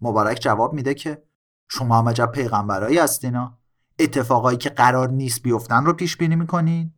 مبارک 0.00 0.38
جواب 0.40 0.72
میده 0.72 0.94
که 0.94 1.22
شما 1.70 1.98
هم 1.98 2.08
عجب 2.08 2.32
پیغمبرایی 2.32 2.98
هستینا 2.98 3.58
اتفاقایی 3.98 4.58
که 4.58 4.70
قرار 4.70 5.10
نیست 5.10 5.42
بیفتن 5.42 5.84
رو 5.84 5.92
پیش 5.92 6.16
بینی 6.16 6.36
می‌کنین. 6.36 6.94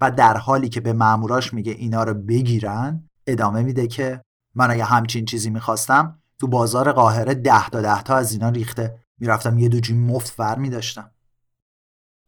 و 0.00 0.10
در 0.10 0.36
حالی 0.36 0.68
که 0.68 0.80
به 0.80 0.92
ماموراش 0.92 1.54
میگه 1.54 1.72
اینا 1.72 2.04
رو 2.04 2.14
بگیرن 2.14 3.08
ادامه 3.26 3.62
میده 3.62 3.86
که 3.86 4.22
من 4.54 4.70
اگه 4.70 4.84
همچین 4.84 5.24
چیزی 5.24 5.50
می‌خواستم 5.50 6.22
تو 6.38 6.46
بازار 6.46 6.92
قاهره 6.92 7.34
ده 7.34 7.68
تا 7.68 7.80
ده 7.80 8.02
تا 8.02 8.16
از 8.16 8.32
اینا 8.32 8.48
ریخته. 8.48 8.98
می‌رفتم 9.18 9.58
یه 9.58 9.68
دو 9.68 9.80
جیم 9.80 10.06
مفت 10.06 10.40
ور 10.40 10.58
میداشتم. 10.58 11.10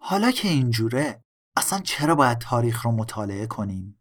حالا 0.09 0.31
که 0.31 0.49
اینجوره 0.49 1.21
اصلا 1.57 1.79
چرا 1.79 2.15
باید 2.15 2.39
تاریخ 2.39 2.83
رو 2.83 2.93
مطالعه 2.93 3.47
کنیم؟ 3.47 4.01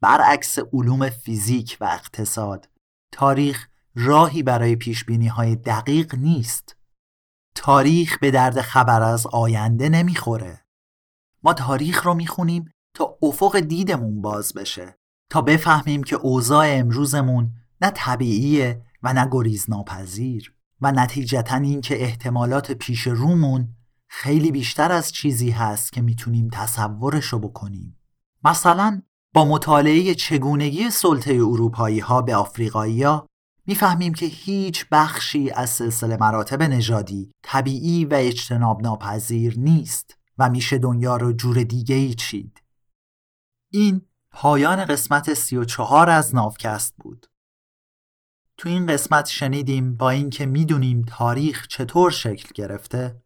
برعکس 0.00 0.58
علوم 0.72 1.08
فیزیک 1.08 1.76
و 1.80 1.84
اقتصاد 1.84 2.68
تاریخ 3.12 3.68
راهی 3.94 4.42
برای 4.42 4.76
پیش 4.76 5.04
بینی 5.04 5.26
های 5.26 5.56
دقیق 5.56 6.14
نیست. 6.14 6.76
تاریخ 7.54 8.18
به 8.18 8.30
درد 8.30 8.60
خبر 8.60 9.02
از 9.02 9.26
آینده 9.26 9.88
نمی‌خوره. 9.88 10.64
ما 11.42 11.54
تاریخ 11.54 12.06
رو 12.06 12.14
می‌خونیم 12.14 12.72
تا 12.94 13.18
افق 13.22 13.60
دیدمون 13.60 14.20
باز 14.20 14.54
بشه 14.54 14.98
تا 15.30 15.42
بفهمیم 15.42 16.02
که 16.02 16.16
اوضاع 16.16 16.66
امروزمون 16.68 17.52
نه 17.80 17.90
طبیعیه 17.90 18.82
و 19.02 19.12
نه 19.12 19.28
گریز 19.30 19.70
ناپذیر 19.70 20.54
و 20.80 20.92
نتیجتا 20.92 21.56
این 21.56 21.80
که 21.80 22.02
احتمالات 22.02 22.72
پیش 22.72 23.06
رومون 23.06 23.76
خیلی 24.14 24.52
بیشتر 24.52 24.92
از 24.92 25.12
چیزی 25.12 25.50
هست 25.50 25.92
که 25.92 26.02
می‌تونیم 26.02 26.48
تصورش 26.52 27.24
رو 27.24 27.38
بکنیم 27.38 28.00
مثلا 28.44 29.02
با 29.34 29.44
مطالعه 29.44 30.14
چگونگی 30.14 30.90
سلطه 30.90 31.32
اروپایی 31.32 31.98
ها 31.98 32.22
به 32.22 32.36
آفریقایی 32.36 33.02
ها 33.02 33.26
می‌فهمیم 33.66 34.14
که 34.14 34.26
هیچ 34.26 34.86
بخشی 34.92 35.50
از 35.50 35.70
سلسله 35.70 36.16
مراتب 36.16 36.62
نژادی 36.62 37.32
طبیعی 37.42 38.04
و 38.04 38.14
اجتناب 38.14 38.82
ناپذیر 38.82 39.58
نیست 39.58 40.18
و 40.38 40.50
میشه 40.50 40.78
دنیا 40.78 41.16
رو 41.16 41.32
جور 41.32 41.62
دیگه 41.62 41.94
ای 41.94 42.14
چید. 42.14 42.62
این 43.70 44.02
پایان 44.30 44.84
قسمت 44.84 45.34
سی 45.34 45.56
و 45.56 45.64
چهار 45.64 46.10
از 46.10 46.34
ناوکست 46.34 46.94
بود. 46.98 47.26
تو 48.56 48.68
این 48.68 48.86
قسمت 48.86 49.26
شنیدیم 49.26 49.96
با 49.96 50.10
اینکه 50.10 50.46
می‌دونیم 50.46 51.02
تاریخ 51.02 51.66
چطور 51.66 52.10
شکل 52.10 52.48
گرفته 52.54 53.22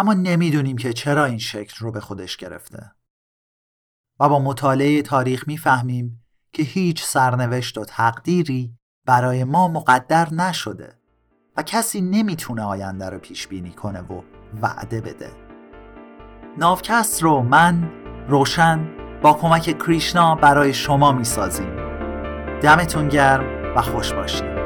اما 0.00 0.14
نمی‌دونیم 0.14 0.76
که 0.76 0.92
چرا 0.92 1.24
این 1.24 1.38
شکل 1.38 1.76
رو 1.78 1.92
به 1.92 2.00
خودش 2.00 2.36
گرفته. 2.36 2.92
و 4.20 4.28
با 4.28 4.38
مطالعه 4.38 5.02
تاریخ 5.02 5.48
می‌فهمیم 5.48 6.24
که 6.52 6.62
هیچ 6.62 7.04
سرنوشت 7.04 7.78
و 7.78 7.84
تقدیری 7.84 8.74
برای 9.06 9.44
ما 9.44 9.68
مقدر 9.68 10.34
نشده 10.34 10.98
و 11.56 11.62
کسی 11.62 12.00
نمی‌تونه 12.00 12.62
آینده 12.62 13.08
رو 13.08 13.18
پیش 13.18 13.46
بینی 13.46 13.70
کنه 13.70 14.00
و 14.00 14.22
وعده 14.62 15.00
بده. 15.00 15.32
ناوکست 16.58 17.22
رو 17.22 17.42
من 17.42 17.90
روشن 18.28 18.88
با 19.22 19.32
کمک 19.32 19.78
کریشنا 19.78 20.34
برای 20.34 20.74
شما 20.74 21.12
می‌سازیم. 21.12 21.76
دمتون 22.60 23.08
گرم 23.08 23.76
و 23.76 23.82
خوش 23.82 24.12
باشید. 24.12 24.59